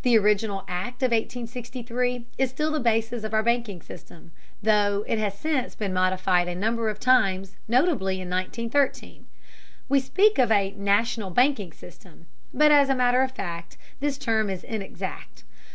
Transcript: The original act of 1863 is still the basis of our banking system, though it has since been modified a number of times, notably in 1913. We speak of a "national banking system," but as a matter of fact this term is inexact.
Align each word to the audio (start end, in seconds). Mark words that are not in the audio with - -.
The 0.00 0.16
original 0.16 0.64
act 0.66 1.02
of 1.02 1.10
1863 1.10 2.24
is 2.38 2.48
still 2.48 2.70
the 2.72 2.80
basis 2.80 3.22
of 3.22 3.34
our 3.34 3.42
banking 3.42 3.82
system, 3.82 4.32
though 4.62 5.04
it 5.06 5.18
has 5.18 5.38
since 5.38 5.74
been 5.74 5.92
modified 5.92 6.48
a 6.48 6.54
number 6.54 6.88
of 6.88 6.98
times, 6.98 7.58
notably 7.68 8.14
in 8.18 8.30
1913. 8.30 9.26
We 9.86 10.00
speak 10.00 10.38
of 10.38 10.50
a 10.50 10.70
"national 10.70 11.28
banking 11.28 11.74
system," 11.74 12.24
but 12.54 12.72
as 12.72 12.88
a 12.88 12.94
matter 12.94 13.20
of 13.20 13.32
fact 13.32 13.76
this 14.00 14.16
term 14.16 14.48
is 14.48 14.64
inexact. 14.64 15.44